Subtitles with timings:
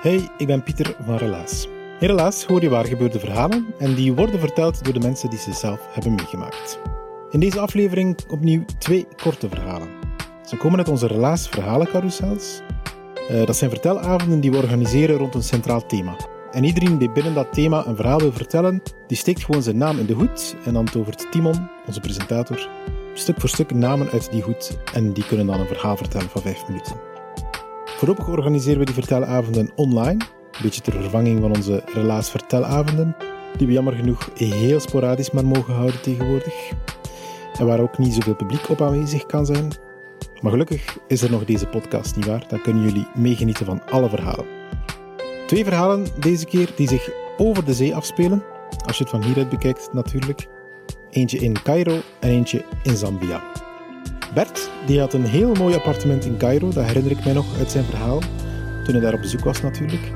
[0.00, 1.68] Hey, ik ben Pieter van Relaas.
[1.98, 5.38] In Relaas hoor je waar gebeurde verhalen en die worden verteld door de mensen die
[5.38, 6.78] ze zelf hebben meegemaakt.
[7.30, 9.88] In deze aflevering opnieuw twee korte verhalen.
[10.46, 12.60] Ze komen uit onze Relaas verhalencarousels.
[13.30, 16.16] Uh, dat zijn vertelavonden die we organiseren rond een centraal thema.
[16.50, 19.98] En iedereen die binnen dat thema een verhaal wil vertellen, die steekt gewoon zijn naam
[19.98, 22.68] in de hoed en dan tovert Timon, onze presentator,
[23.14, 26.42] stuk voor stuk namen uit die hoed en die kunnen dan een verhaal vertellen van
[26.42, 27.09] vijf minuten.
[28.00, 33.16] Voorlopig organiseren we die vertelavonden online, een beetje ter vervanging van onze relaas vertelavonden,
[33.56, 36.72] die we jammer genoeg heel sporadisch maar mogen houden tegenwoordig.
[37.58, 39.68] En waar ook niet zoveel publiek op aanwezig kan zijn.
[40.40, 42.44] Maar gelukkig is er nog deze podcast, niet waar?
[42.48, 44.46] Dan kunnen jullie meegenieten van alle verhalen.
[45.46, 48.44] Twee verhalen deze keer die zich over de zee afspelen,
[48.86, 50.46] als je het van hieruit bekijkt natuurlijk.
[51.10, 53.42] Eentje in Cairo en eentje in Zambia.
[54.34, 57.70] Bert die had een heel mooi appartement in Cairo, dat herinner ik mij nog uit
[57.70, 58.18] zijn verhaal,
[58.84, 60.12] toen hij daar op bezoek was natuurlijk.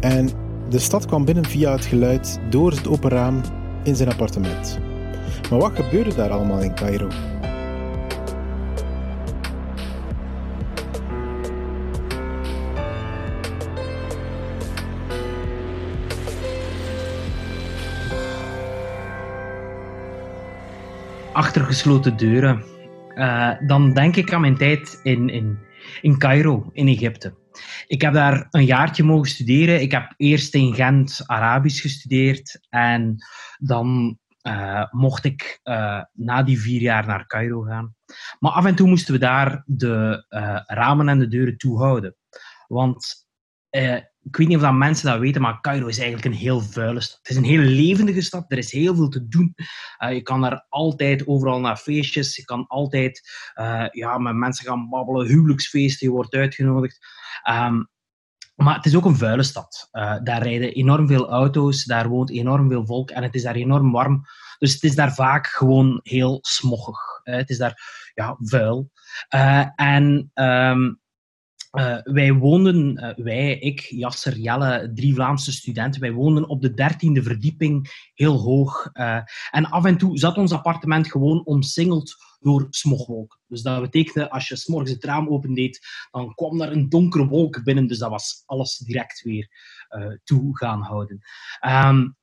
[0.00, 0.30] En
[0.68, 3.40] de stad kwam binnen via het geluid door het open raam
[3.82, 4.78] in zijn appartement.
[5.50, 7.08] Maar wat gebeurde daar allemaal in Cairo?
[21.32, 22.62] Achter gesloten deuren
[23.14, 25.58] uh, dan denk ik aan mijn tijd in, in,
[26.00, 27.34] in Cairo, in Egypte.
[27.86, 29.80] Ik heb daar een jaartje mogen studeren.
[29.80, 33.16] Ik heb eerst in Gent Arabisch gestudeerd en
[33.58, 37.94] dan uh, mocht ik uh, na die vier jaar naar Cairo gaan.
[38.38, 40.24] Maar af en toe moesten we daar de
[40.66, 42.16] ramen en de deuren toehouden.
[42.66, 43.26] Want
[44.24, 47.00] ik weet niet of dat mensen dat weten, maar Cairo is eigenlijk een heel vuile
[47.00, 47.18] stad.
[47.18, 49.54] Het is een heel levendige stad, er is heel veel te doen.
[49.98, 54.66] Uh, je kan daar altijd overal naar feestjes, je kan altijd uh, ja, met mensen
[54.66, 57.06] gaan babbelen, huwelijksfeesten, je wordt uitgenodigd.
[57.50, 57.90] Um,
[58.54, 59.88] maar het is ook een vuile stad.
[59.92, 63.54] Uh, daar rijden enorm veel auto's, daar woont enorm veel volk en het is daar
[63.54, 64.22] enorm warm.
[64.58, 66.98] Dus het is daar vaak gewoon heel smoggig.
[67.22, 68.90] het is daar ja, vuil.
[69.76, 71.01] en um,
[71.72, 76.74] uh, wij woonden, uh, wij, ik, Jasser, Jelle, drie Vlaamse studenten, wij woonden op de
[76.74, 78.90] dertiende verdieping, heel hoog.
[78.92, 83.40] Uh, en af en toe zat ons appartement gewoon omsingeld door smogwolken.
[83.46, 87.64] Dus dat betekende, als je s'morgens het raam opendeed, dan kwam er een donkere wolk
[87.64, 87.86] binnen.
[87.86, 89.50] Dus dat was alles direct weer
[90.24, 91.18] toe gaan houden.
[91.66, 92.16] Um,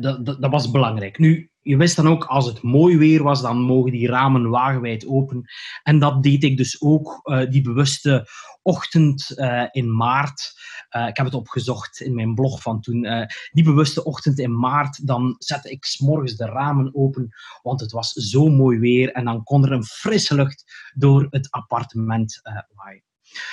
[0.00, 1.18] dat, dat, dat was belangrijk.
[1.18, 5.06] Nu, je wist dan ook, als het mooi weer was, dan mogen die ramen wagenwijd
[5.06, 5.44] open.
[5.82, 8.28] En dat deed ik dus ook uh, die bewuste
[8.62, 10.52] ochtend uh, in maart.
[10.90, 13.06] Uh, ik heb het opgezocht in mijn blog van toen.
[13.52, 17.28] die bewuste ochtend in maart, dan zette ik s'morgens de ramen open,
[17.62, 19.12] want het was zo mooi weer.
[19.12, 22.40] En dan kon er een frisse lucht door het appartement
[22.74, 23.03] waaien.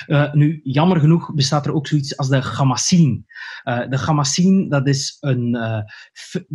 [0.07, 3.23] Uh, nu, jammer genoeg bestaat er ook zoiets als de Gamassine.
[3.63, 5.55] Uh, de Gamassine, dat is een...
[5.55, 5.81] Uh,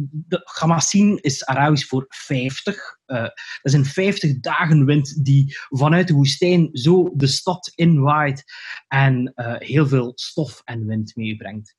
[0.01, 2.99] de Gamassine is Arabisch voor 50.
[3.07, 8.45] Dat is een 50 dagen wind die vanuit de woestijn zo de stad inwaait
[8.89, 11.75] en heel veel stof en wind meebrengt.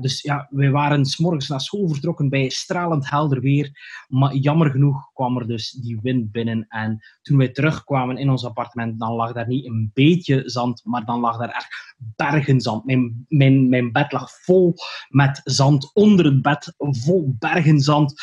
[0.00, 3.70] dus ja, wij waren s'morgens naar school vertrokken bij stralend helder weer,
[4.08, 8.44] maar jammer genoeg kwam er dus die wind binnen en toen wij terugkwamen in ons
[8.44, 12.84] appartement, dan lag daar niet een beetje zand maar dan lag daar echt bergen zand.
[12.84, 14.74] Mijn, mijn, mijn bed lag vol
[15.08, 18.14] met zand, onder het bed vol bergen zand.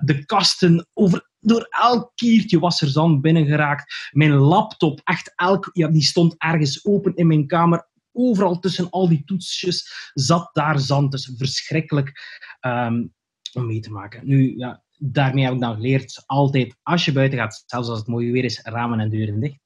[0.00, 4.10] De kasten, over, door elk kiertje was er zand binnengeraakt.
[4.12, 7.88] Mijn laptop, echt elk, ja, die stond ergens open in mijn kamer.
[8.12, 11.10] Overal tussen al die toetsjes zat daar zand.
[11.10, 12.12] Dus verschrikkelijk
[12.60, 13.14] um,
[13.52, 14.26] om mee te maken.
[14.26, 18.08] Nu, ja, daarmee heb ik dan geleerd, altijd als je buiten gaat, zelfs als het
[18.08, 19.58] mooi weer is, ramen en deuren dicht.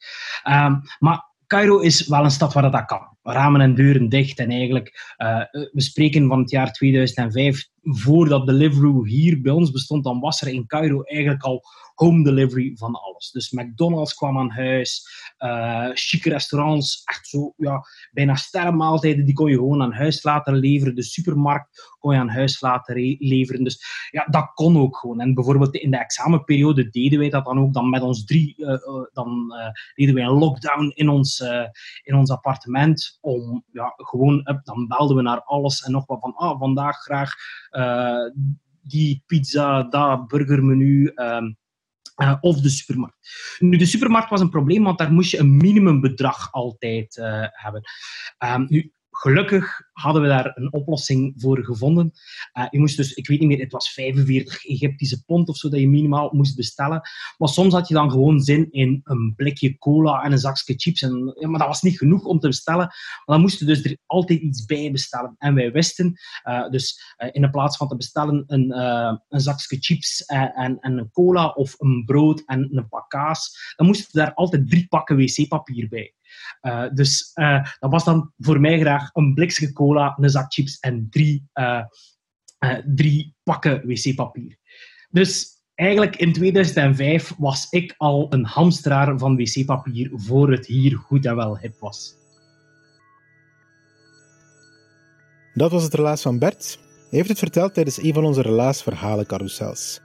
[0.48, 3.16] Um, maar Cairo is wel een stad waar dat kan.
[3.22, 4.38] Ramen en deuren dicht.
[4.38, 7.68] En eigenlijk, uh, we spreken van het jaar 2005.
[7.82, 11.64] voordat Deliveroo hier bij ons bestond, dan was er in Cairo eigenlijk al
[12.00, 13.30] home delivery van alles.
[13.30, 15.06] Dus McDonald's kwam aan huis,
[15.38, 20.54] uh, chique restaurants, echt zo, ja, bijna sterrenmaaltijden, die kon je gewoon aan huis laten
[20.54, 20.94] leveren.
[20.94, 23.64] De supermarkt kon je aan huis laten leveren.
[23.64, 25.20] Dus ja, dat kon ook gewoon.
[25.20, 27.72] En bijvoorbeeld in de examenperiode deden wij dat dan ook.
[27.72, 28.76] Dan met ons drie, uh,
[29.12, 29.52] dan
[29.94, 31.42] deden wij een lockdown in ons,
[32.02, 33.09] in ons appartement.
[33.20, 37.32] Om, ja, gewoon, dan belden we naar alles en nog wat van, ah, vandaag graag
[38.82, 41.12] die pizza, dat burgermenu.
[41.14, 41.58] Um,
[42.40, 43.16] of de supermarkt.
[43.58, 47.82] Nu, de supermarkt was een probleem, want daar moest je een minimumbedrag altijd uh, hebben.
[48.38, 52.12] Um, nu, Gelukkig hadden we daar een oplossing voor gevonden.
[52.58, 55.68] Uh, je moest dus, ik weet niet meer, het was 45 Egyptische pond of zo
[55.68, 57.00] dat je minimaal moest bestellen.
[57.38, 61.02] Maar soms had je dan gewoon zin in een blikje cola en een zakje chips.
[61.02, 62.86] En, ja, maar dat was niet genoeg om te bestellen.
[62.86, 65.34] Maar dan moesten dus er altijd iets bij bestellen.
[65.38, 66.14] En wij wisten,
[66.48, 68.78] uh, dus uh, in de plaats van te bestellen een,
[69.28, 73.72] een zakje chips en, en, en, een cola of een brood en een pak kaas,
[73.76, 76.14] dan moesten daar altijd drie pakken wc-papier bij.
[76.62, 80.78] Uh, dus uh, dat was dan voor mij graag een blikje cola, een zak chips
[80.78, 81.82] en drie, uh,
[82.94, 84.56] drie pakken wc-papier.
[85.10, 91.26] Dus eigenlijk in 2005 was ik al een hamsteraar van wc-papier voor het hier goed
[91.26, 92.18] en wel hip was.
[95.54, 96.78] Dat was het relaas van Bert.
[96.82, 100.00] Hij heeft het verteld tijdens een van onze relaasverhalen carousels.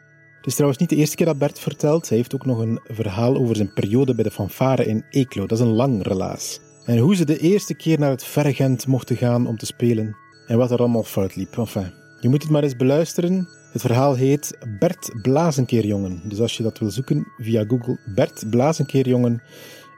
[0.45, 2.09] Het is trouwens niet de eerste keer dat Bert vertelt.
[2.09, 5.45] Hij heeft ook nog een verhaal over zijn periode bij de fanfare in Eeklo.
[5.45, 6.59] Dat is een lang relaas.
[6.85, 10.15] En hoe ze de eerste keer naar het verre Gent mochten gaan om te spelen.
[10.47, 11.57] En wat er allemaal fout liep.
[11.57, 13.47] Enfin, je moet het maar eens beluisteren.
[13.71, 16.21] Het verhaal heet Bert Blazenkeerjongen.
[16.23, 19.41] Dus als je dat wil zoeken via Google, Bert Blazenkeerjongen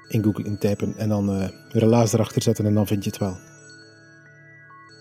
[0.07, 3.37] in Google intypen en dan uh, relaas erachter zetten en dan vind je het wel.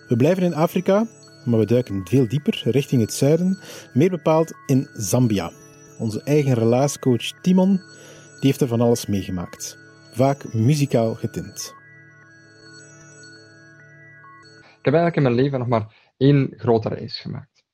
[0.09, 1.07] We blijven in Afrika
[1.47, 3.59] maar we duiken veel dieper richting het zuiden,
[3.93, 5.51] meer bepaald in Zambia.
[5.99, 7.81] Onze eigen relaascoach Timon
[8.41, 9.79] die heeft er van alles meegemaakt,
[10.13, 11.75] vaak muzikaal getint.
[14.79, 17.65] Ik heb eigenlijk in mijn leven nog maar één grote reis gemaakt.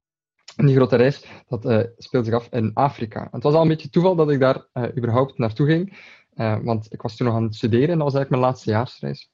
[0.57, 3.29] En die grote reis dat, uh, speelde zich af in Afrika.
[3.31, 5.99] Het was al een beetje toeval dat ik daar uh, überhaupt naartoe ging,
[6.35, 8.71] uh, want ik was toen nog aan het studeren en dat was eigenlijk mijn laatste
[8.71, 9.31] jaarsreis.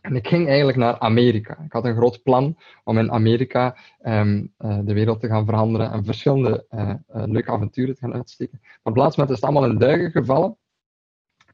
[0.00, 1.58] En ik ging eigenlijk naar Amerika.
[1.64, 5.90] Ik had een groot plan om in Amerika um, uh, de wereld te gaan veranderen
[5.90, 8.58] en verschillende uh, leuke avonturen te gaan uitsteken.
[8.60, 10.56] Maar op plaats met is het allemaal in duigen gevallen.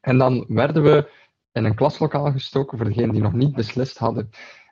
[0.01, 1.09] En dan werden we
[1.51, 4.29] in een klaslokaal gestoken voor degenen die nog niet beslist hadden.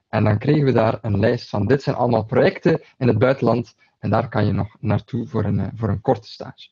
[0.09, 3.75] En dan kregen we daar een lijst van dit zijn allemaal projecten in het buitenland
[3.99, 6.69] en daar kan je nog naartoe voor een, voor een korte stage.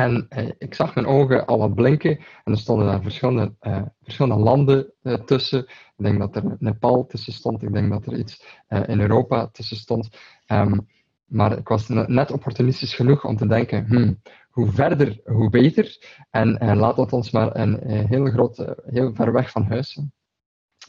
[0.00, 3.82] En eh, ik zag mijn ogen al wat blinken en er stonden daar verschillende, uh,
[4.02, 5.62] verschillende landen uh, tussen.
[5.68, 8.44] Ik denk dat er Nepal tussen stond, ik denk dat er iets
[8.86, 10.08] in Europa tussen stond.
[10.46, 10.88] Um,
[11.24, 14.20] maar ik was net opportunistisch genoeg om te denken, hmm,
[14.50, 15.98] hoe verder, hoe beter.
[16.30, 20.00] En laat dat ons maar een heel groot, heel ver weg van huis.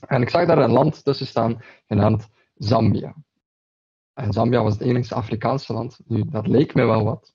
[0.08, 3.16] En ik zag daar een land tussen staan, genaamd Zambia.
[4.14, 6.00] En Zambia was het enige Afrikaanse land.
[6.06, 7.34] Nu, dat leek me wel wat.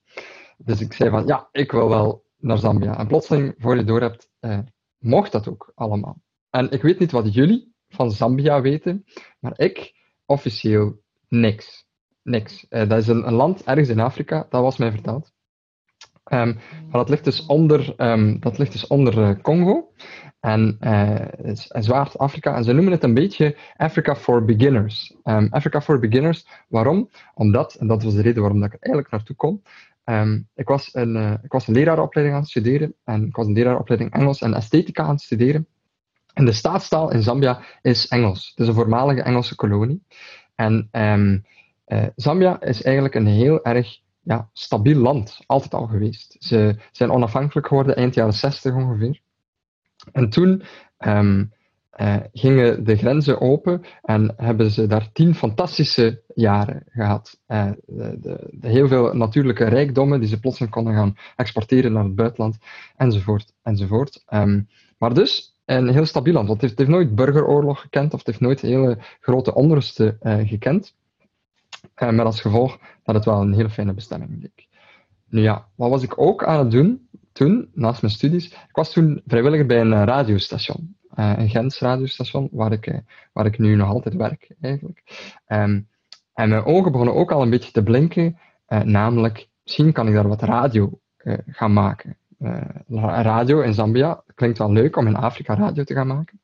[0.57, 2.99] Dus ik zei van, ja, ik wil wel naar Zambia.
[2.99, 4.59] En plotseling, voor je door hebt, eh,
[4.99, 6.23] mocht dat ook allemaal.
[6.51, 9.05] En ik weet niet wat jullie van Zambia weten,
[9.41, 9.95] maar ik
[10.27, 11.85] officieel niks.
[12.23, 12.67] Niks.
[12.71, 15.35] Uh, dat is een, land ergens in Afrika, dat was mij verteld.
[16.33, 19.93] Um, maar dat ligt dus onder, um, dat ligt dus onder uh, Congo
[20.41, 21.27] en uh,
[21.69, 22.55] Zwaard-Afrika.
[22.55, 25.17] En ze noemen het een beetje Africa for Beginners.
[25.25, 27.11] Um, Africa for Beginners, waarom?
[27.35, 29.63] Omdat, en dat was de reden waarom ik er eigenlijk naartoe kom,
[30.09, 33.47] Um, ik, was een, uh, ik was een leraaropleiding aan het studeren en ik was
[33.47, 35.67] een leraaropleiding Engels en esthetica aan het studeren.
[36.33, 38.49] En de staatstaal in Zambia is Engels.
[38.49, 40.03] Het is een voormalige Engelse kolonie.
[40.55, 41.45] En um,
[41.87, 46.37] uh, Zambia is eigenlijk een heel erg ja, stabiel land, altijd al geweest.
[46.39, 49.21] Ze zijn onafhankelijk geworden eind jaren 60 ongeveer.
[50.13, 50.63] En toen
[50.99, 51.53] um,
[52.01, 57.41] uh, gingen de grenzen open en hebben ze daar tien fantastische jaren gehad.
[57.49, 62.05] Uh, de, de, de heel veel natuurlijke rijkdommen die ze plotseling konden gaan exporteren naar
[62.05, 62.59] het buitenland,
[62.97, 63.53] enzovoort.
[63.63, 64.25] enzovoort.
[64.29, 68.41] Um, maar dus een heel stabiel land, het heeft, nooit burgeroorlog gekend of het heeft
[68.41, 70.95] nooit hele grote onrusten uh, gekend.
[71.95, 74.67] met als gevolg dat het wel een hele fijne bestemming leek.
[75.29, 77.06] Nu ja, wat was ik ook aan het doen
[77.37, 78.47] toen, naast mijn studies?
[78.47, 80.97] Ik was toen vrijwilliger bij een radiostation.
[81.19, 82.99] Uh, een Gens radiostation, waar ik, uh,
[83.33, 85.03] waar ik nu nog altijd werk, eigenlijk.
[85.49, 85.89] Um,
[86.35, 88.39] en mijn ogen begonnen ook al een beetje te blinken,
[88.69, 90.99] namelijk, misschien kan ik daar wat radio
[91.47, 92.17] gaan maken.
[92.99, 96.41] radio in Zambia, klinkt wel leuk om in Afrika radio te gaan maken.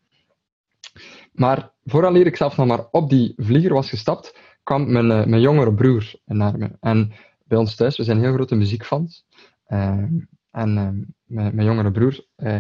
[1.33, 5.75] Maar vooraleer ik zelf nog maar op die vlieger was gestapt, kwam mijn, mijn jongere
[5.75, 6.71] broer naar me.
[6.81, 7.13] En
[7.45, 9.25] bij ons thuis, we zijn heel grote muziekfans.
[9.67, 10.19] Ehm,
[10.53, 12.57] en ehm, mijn, mijn, jongere broer, uh,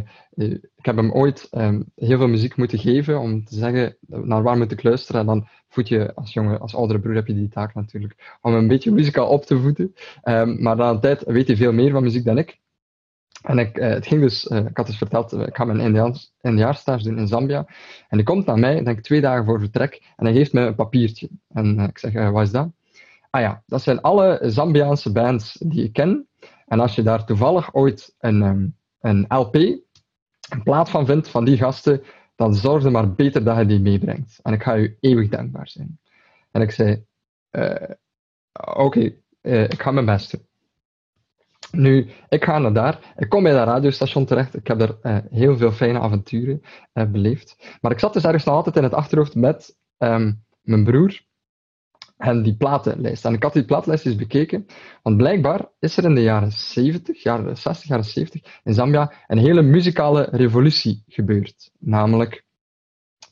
[0.77, 4.57] ik heb hem ooit um, heel veel muziek moeten geven om te zeggen naar waar
[4.57, 5.21] moet ik luisteren.
[5.21, 8.55] En dan voed je als jonge, als oudere broer heb je die taak natuurlijk om
[8.55, 9.95] een beetje muzikaal op te voeden.
[10.63, 12.61] maar na een tijd weet hij veel meer van muziek dan ik.
[13.43, 17.19] En ik, uh, het ging dus, ik had dus verteld, ik ga mijn eindejaarstage doen
[17.19, 17.59] in Zambia.
[18.09, 20.75] En hij komt naar mij, denk twee dagen voor vertrek, en hij geeft me een
[20.75, 21.29] papiertje.
[21.49, 22.69] En ik zeg, wat is dat?
[23.31, 26.27] Ah ja, dat zijn alle Zambiaanse bands die ik ken.
[26.73, 28.67] En als je daar toevallig ooit een, ehm,
[29.01, 32.03] een LP, een plaat van vindt van die gasten,
[32.37, 34.39] dan zorg er maar beter dat je die meebrengt.
[34.43, 35.99] En ik ga je eeuwig dankbaar zijn.
[36.51, 37.05] En ik zei,
[37.51, 37.91] uh,
[38.75, 40.47] oké, uh, ik ga mijn best doen.
[41.83, 43.15] Nu, ik ga naar daar.
[43.17, 44.57] Ik kom bij dat radiostation terecht.
[44.57, 46.63] Ik heb daar uh, heel veel fijne avonturen
[46.93, 47.77] beleefd.
[47.81, 51.21] Maar ik zat dus ergens nog altijd in het achterhoofd met um, mijn broer
[52.23, 53.25] en die platenlijst.
[53.25, 54.67] En ik had die platenlijst eens bekeken,
[55.03, 59.39] want blijkbaar is er in de jaren 70, jaren 60, jaren 70 in Zambia een
[59.39, 61.71] hele muzikale revolutie gebeurd.
[61.79, 62.45] Namelijk,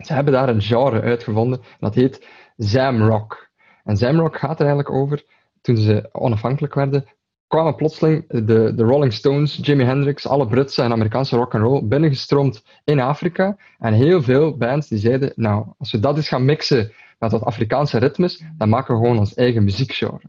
[0.04, 3.48] ze hebben daar een genre uitgevonden dat heet Zamrock.
[3.84, 5.24] En Zamrock gaat er eigenlijk over,
[5.60, 7.04] toen ze onafhankelijk werden,
[7.46, 11.84] kwamen plotseling de, de Rolling Stones, Jimi Hendrix, alle Britse en Amerikaanse rock and roll
[11.84, 13.56] binnengestroomd in Afrika.
[13.78, 17.44] En heel veel bands die zeiden, nou, als we dat eens gaan mixen met wat
[17.44, 20.20] Afrikaanse ritmes, dan maken we gewoon ons eigen muziekgenre.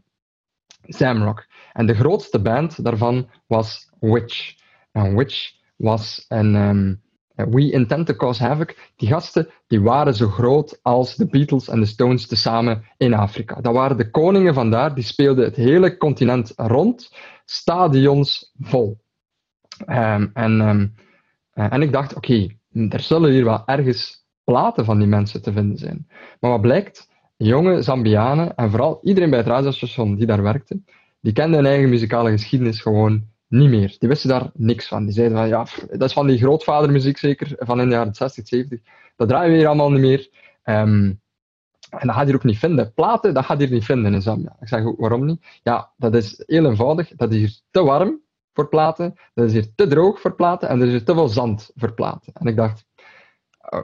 [0.82, 1.46] Zamrock.
[1.72, 4.54] En de grootste band daarvan was Witch.
[4.92, 6.54] En Witch was een...
[6.54, 7.02] Um,
[7.34, 8.74] We Intend to Cause Havoc.
[8.96, 13.60] Die gasten die waren zo groot als de Beatles en de Stones tezamen in Afrika.
[13.60, 14.94] Dat waren de koningen vandaar.
[14.94, 17.14] Die speelden het hele continent rond.
[17.44, 19.00] Stadions vol.
[19.88, 20.94] Um, en, um,
[21.52, 22.56] en ik dacht, oké,
[22.88, 26.08] er zullen hier wel ergens platen van die mensen te vinden zijn.
[26.40, 30.80] Maar wat blijkt, jonge Zambianen en vooral iedereen bij het radiostation die daar werkte,
[31.20, 33.96] die kenden hun eigen muzikale geschiedenis gewoon niet meer.
[33.98, 35.04] Die wisten daar niks van.
[35.04, 38.48] Die zeiden van, ja, dat is van die grootvadermuziek zeker, van in de jaren 60,
[38.48, 38.80] 70.
[39.16, 40.30] Dat draaien we hier allemaal niet meer.
[40.64, 41.20] Um,
[41.90, 42.92] en dat gaat hier ook niet vinden.
[42.94, 44.56] Platen, dat gaat hier niet vinden in Zambia.
[44.60, 45.44] Ik zeg, waarom niet?
[45.62, 47.12] Ja, dat is heel eenvoudig.
[47.16, 48.20] Dat is hier te warm
[48.52, 51.28] voor platen, dat is hier te droog voor platen en er is hier te veel
[51.28, 52.32] zand voor platen.
[52.32, 52.84] En ik dacht,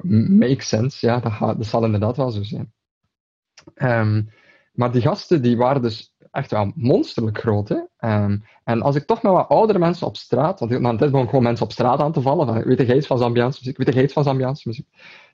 [0.02, 2.72] makes sense, ja, dat, gaat, dat zal inderdaad wel zo zijn.
[3.74, 4.30] Um,
[4.72, 7.68] maar die gasten die waren dus echt wel monsterlijk groot.
[7.68, 7.76] Hè?
[8.24, 11.42] Um, en als ik toch met wat oudere mensen op straat, want tijd begon gewoon
[11.42, 14.02] mensen op straat aan te vallen, van, weet jij iets van Zambiaanse muziek, weet jij
[14.02, 14.86] iets van Zambiaanse muziek,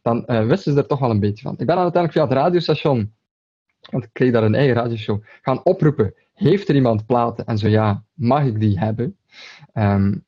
[0.02, 1.52] dan uh, wisten ze er toch wel een beetje van.
[1.58, 3.14] Ik ben uiteindelijk via het radiostation,
[3.90, 7.44] want ik kreeg daar een eigen radioshow, gaan oproepen, heeft er iemand platen?
[7.46, 9.16] En zo ja, mag ik die hebben?
[9.75, 10.25] Um,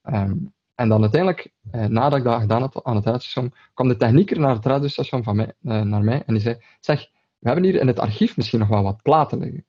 [0.77, 4.41] en dan uiteindelijk, eh, nadat ik dat gedaan had aan het radiostation, kwam de technieker
[4.41, 7.81] naar het radiostation van mij, eh, naar mij en die zei: Zeg, we hebben hier
[7.81, 9.67] in het archief misschien nog wel wat platen liggen.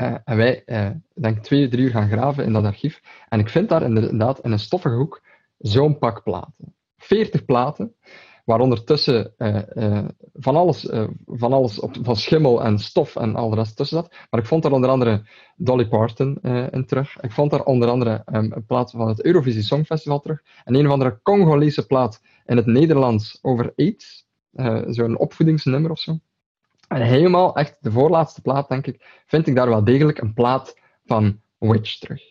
[0.00, 3.02] Uh, en wij, uh, denk twee, drie uur gaan graven in dat archief.
[3.28, 5.22] En ik vind daar inderdaad in een stoffige hoek
[5.58, 6.74] zo'n pak platen.
[6.96, 7.94] 40 platen
[8.46, 13.34] waaronder tussen uh, uh, van alles, uh, van, alles op, van schimmel en stof en
[13.34, 14.14] al de rest tussen zat.
[14.30, 17.20] Maar ik vond daar onder andere Dolly Parton in terug.
[17.20, 20.42] Ik vond daar onder andere um, een plaat van het Eurovisie Songfestival terug.
[20.64, 24.26] En een of andere Congolese plaat in het Nederlands over AIDS.
[24.86, 26.18] Zo'n opvoedingsnummer of zo.
[26.88, 30.80] En helemaal, echt de voorlaatste plaat, denk ik, vind ik daar wel degelijk een plaat
[31.04, 32.22] van Witch terug.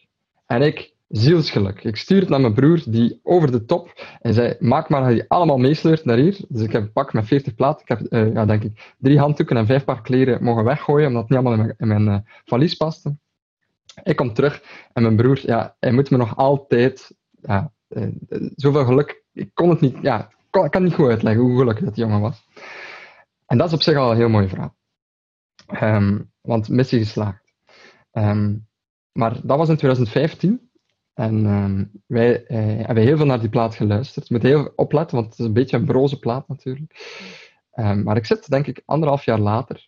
[0.45, 1.83] En ik zielsgeluk.
[1.83, 5.15] Ik stuur het naar mijn broer, die over de top, en zei, maak maar dat
[5.15, 6.37] je allemaal meesleurt naar hier.
[6.47, 7.81] Dus ik heb een pak met 40 platen.
[7.81, 11.21] Ik heb, uh, ja, denk ik, drie handdoeken en vijf paar kleren mogen weggooien, omdat
[11.21, 13.15] het niet allemaal in mijn, in uh, valies paste.
[14.03, 18.07] Ik kom terug en mijn broer, ja, hij moet me nog altijd, ja, uh,
[18.55, 20.29] zoveel geluk, ik kon het niet, ja,
[20.63, 22.45] ik kan, niet goed uitleggen hoe gelukkig dat jongen was.
[23.45, 24.75] En dat is op zich al een heel mooi verhaal.
[25.81, 27.43] Um, want missie geslaagd.
[28.11, 28.67] Um,
[29.11, 30.69] maar dat was in 2015.
[31.15, 34.29] En um, wij eh, hebben heel veel naar die plaat geluisterd.
[34.29, 36.93] Met heel opletten, want het is een beetje een broze plaat natuurlijk.
[37.73, 39.87] Um, maar ik zit, denk ik, anderhalf jaar later.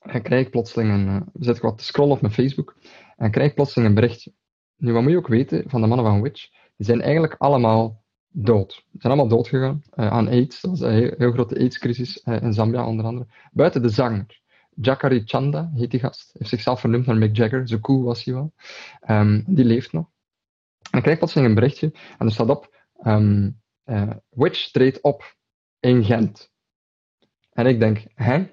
[0.00, 1.06] En krijg ik plotseling een.
[1.06, 2.76] Uh, zit ik wat te scrollen op mijn Facebook.
[3.16, 4.32] En krijg ik plotseling een berichtje.
[4.76, 6.48] Nu, wat moet je ook weten van de mannen van Witch?
[6.76, 8.72] Die zijn eigenlijk allemaal dood.
[8.72, 10.60] Ze zijn allemaal dood gegaan uh, aan AIDS.
[10.60, 13.26] Dat was een heel, heel grote AIDS-crisis in Zambia, onder andere.
[13.52, 14.42] Buiten de zanger.
[14.74, 16.30] Jakari Chanda heet die gast.
[16.38, 17.68] Heeft zichzelf vernoemd naar Mick Jagger.
[17.68, 18.52] Zo cool was hij wel.
[19.08, 20.06] Um, die leeft nog.
[20.90, 21.92] En ik krijg plotseling een berichtje.
[22.18, 22.82] En er staat op...
[23.06, 23.62] Um,
[24.30, 25.36] Witch treedt op
[25.80, 26.52] in Gent.
[27.52, 28.46] En ik denk, hè?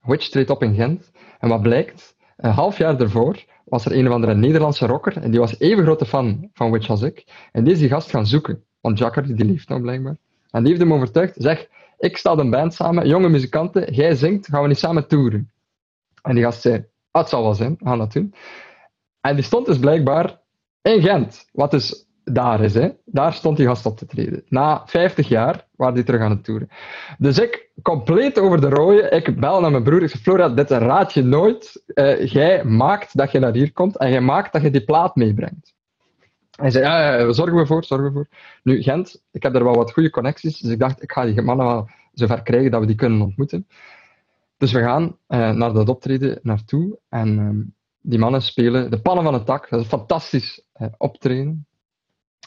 [0.00, 1.10] Witch treedt op in Gent.
[1.38, 2.16] En wat blijkt?
[2.36, 5.16] Een half jaar daarvoor was er een of andere Nederlandse rocker.
[5.16, 7.48] En die was even grote fan van Witch als ik.
[7.52, 8.64] En die is die gast gaan zoeken.
[8.80, 10.16] Want Jakari, die leeft nog blijkbaar.
[10.50, 11.34] En die heeft hem overtuigd.
[11.36, 11.68] Zeg,
[11.98, 15.50] ik stel een band samen, jonge muzikanten, jij zingt, gaan we niet samen toeren?
[16.22, 18.34] En die gast zei, ah, het zal wel zijn, we gaan dat doen.
[19.20, 20.40] En die stond dus blijkbaar
[20.82, 22.74] in Gent, wat dus daar is.
[22.74, 22.88] Hè.
[23.04, 24.42] Daar stond die gast op te treden.
[24.48, 26.68] Na 50 jaar waar die terug aan het toeren.
[27.18, 30.02] Dus ik, compleet over de rode, ik bel naar mijn broer.
[30.02, 31.82] Ik zeg, Flora, dit raad je nooit.
[31.86, 35.16] Uh, jij maakt dat je naar hier komt en jij maakt dat je die plaat
[35.16, 35.74] meebrengt.
[36.56, 38.28] Hij zei, ja, ja, zorgen we voor, zorgen we voor.
[38.62, 41.42] Nu, Gent, ik heb daar wel wat goede connecties, dus ik dacht, ik ga die
[41.42, 43.66] mannen wel zover krijgen dat we die kunnen ontmoeten.
[44.56, 49.24] Dus we gaan uh, naar dat optreden naartoe en uh, die mannen spelen De Pannen
[49.24, 49.68] van het Tak.
[49.70, 51.66] Dat is een fantastisch uh, optreden.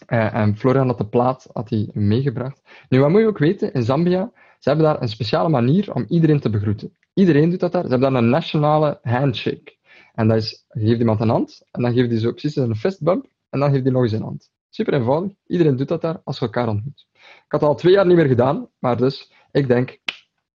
[0.07, 2.61] Uh, en Florian had de plaat had hij meegebracht.
[2.89, 6.05] Nu, wat moet je ook weten, in Zambia, ze hebben daar een speciale manier om
[6.07, 6.97] iedereen te begroeten.
[7.13, 7.83] Iedereen doet dat daar.
[7.83, 9.75] Ze hebben daar een nationale handshake.
[10.13, 12.75] En dat is, je geeft iemand een hand, en dan geeft hij zo precies een
[12.75, 14.51] fistbump, en dan geeft hij nog eens een hand.
[14.69, 15.31] Super eenvoudig.
[15.47, 17.05] Iedereen doet dat daar als we elkaar ontmoeten.
[17.13, 19.99] Ik had het al twee jaar niet meer gedaan, maar dus, ik denk,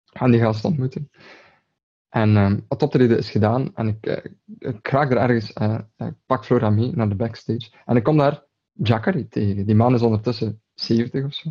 [0.06, 1.10] gaan die gast ontmoeten.
[2.10, 6.70] En uh, het optreden is gedaan en ik, uh, er ergens, uh, ik pak Flora
[6.70, 7.72] mee naar de backstage.
[7.86, 9.66] En ik kom daar Jackery tegen.
[9.66, 11.50] Die man is ondertussen 70 of zo.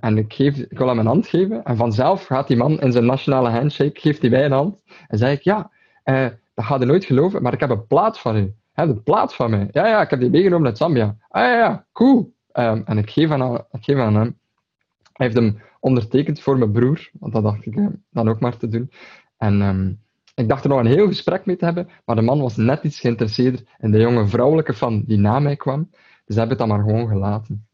[0.00, 1.64] En ik, geef, ik wil hem een hand geven.
[1.64, 4.82] En vanzelf gaat die man in zijn nationale handshake, geeft hij mij een hand.
[5.08, 5.70] En zeg ik, ja,
[6.54, 8.54] dat gaat je nooit geloven, maar ik heb een plaat van u.
[8.76, 9.68] Heb een plaat van mij?
[9.70, 11.16] Ja, ja, ik heb die meegenomen uit Zambia.
[11.28, 12.34] Ah ja, ja, cool.
[12.52, 14.38] Um, en ik geef, aan, ik geef aan hem.
[15.12, 18.68] Hij heeft hem ondertekend voor mijn broer, want dat dacht ik dan ook maar te
[18.68, 18.90] doen.
[19.36, 20.00] En um,
[20.34, 22.82] ik dacht er nog een heel gesprek mee te hebben, maar de man was net
[22.82, 25.90] iets geïnteresseerder in de jonge vrouwelijke fan die na mij kwam.
[26.24, 27.66] Dus heb het dan maar gewoon gelaten.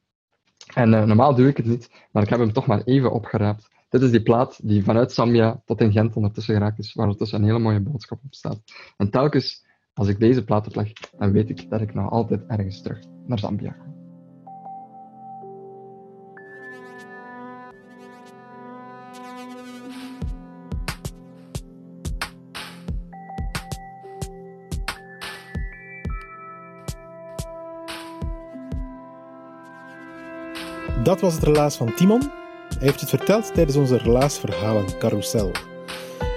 [0.75, 3.69] En uh, normaal doe ik het niet, maar ik heb hem toch maar even opgeraapt.
[3.89, 7.39] Dit is die plaat die vanuit Zambia tot in Gent ondertussen geraakt is, waar ondertussen
[7.39, 8.61] een hele mooie boodschap op staat.
[8.97, 12.83] En telkens als ik deze plaat opleg, dan weet ik dat ik nog altijd ergens
[12.83, 13.91] terug naar Zambia ga.
[31.03, 32.21] Dat was het relaas van Timon.
[32.69, 35.51] Hij heeft het verteld tijdens onze relaasverhalen carousel.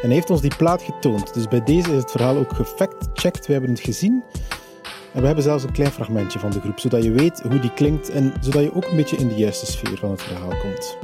[0.05, 1.33] En heeft ons die plaat getoond.
[1.33, 3.47] Dus bij deze is het verhaal ook gefact-checked.
[3.47, 4.23] We hebben het gezien.
[5.13, 7.73] En we hebben zelfs een klein fragmentje van de groep, zodat je weet hoe die
[7.73, 10.97] klinkt en zodat je ook een beetje in de juiste sfeer van het verhaal komt.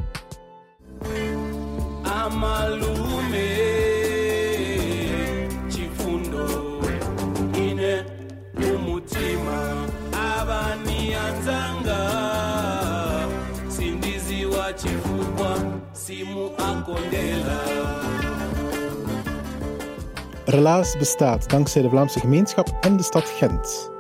[20.52, 23.92] Relaas bestaat dankzij de Vlaamse gemeenschap en de stad Gent.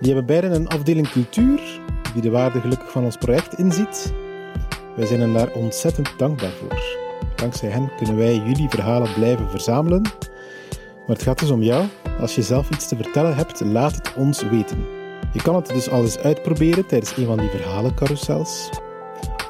[0.00, 1.80] Die hebben beiden een afdeling cultuur,
[2.12, 4.14] die de waarde gelukkig van ons project inziet.
[4.96, 6.82] Wij zijn hen daar ontzettend dankbaar voor.
[7.34, 10.02] Dankzij hen kunnen wij jullie verhalen blijven verzamelen.
[11.06, 11.86] Maar het gaat dus om jou.
[12.20, 14.86] Als je zelf iets te vertellen hebt, laat het ons weten.
[15.32, 18.70] Je kan het dus al eens uitproberen tijdens een van die verhalencarousels.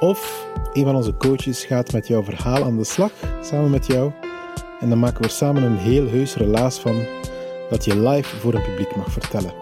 [0.01, 4.13] Of een van onze coaches gaat met jouw verhaal aan de slag, samen met jou.
[4.83, 7.05] En dan maken we er samen een heel heus relaas van
[7.71, 9.53] dat je live voor een publiek mag vertellen.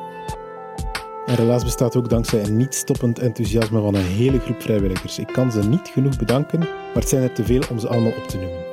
[1.26, 5.18] En relaas bestaat ook dankzij een niet stoppend enthousiasme van een hele groep vrijwilligers.
[5.18, 8.12] Ik kan ze niet genoeg bedanken, maar het zijn er te veel om ze allemaal
[8.12, 8.64] op te noemen.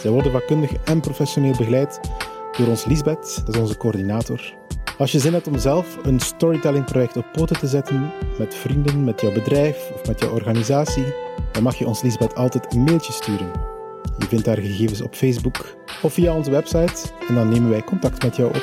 [0.00, 2.00] Zij worden vakkundig en professioneel begeleid
[2.56, 4.54] door ons Lisbeth, dat is onze coördinator.
[4.98, 9.20] Als je zin hebt om zelf een storytelling-project op poten te zetten, met vrienden, met
[9.20, 11.14] jouw bedrijf of met jouw organisatie,
[11.52, 13.67] dan mag je ons Lisbeth altijd een mailtje sturen.
[14.18, 16.94] Je vindt daar gegevens op Facebook of via onze website
[17.28, 18.62] en dan nemen wij contact met jou op.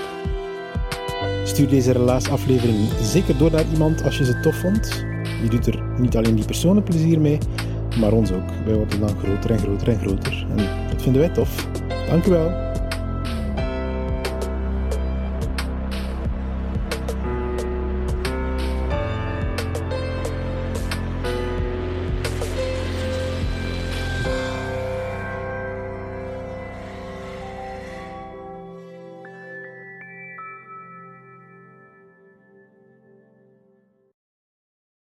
[1.44, 5.06] Stuur deze relaasaflevering zeker door naar iemand als je ze tof vond.
[5.44, 7.38] Je doet er niet alleen die persoon plezier mee,
[8.00, 8.50] maar ons ook.
[8.66, 10.48] Wij worden dan groter en groter en groter.
[10.50, 10.58] En
[10.90, 11.68] dat vinden wij tof.
[12.10, 12.65] Dank wel.